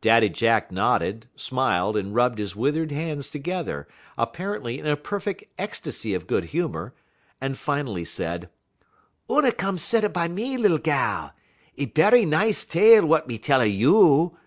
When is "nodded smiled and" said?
0.72-2.14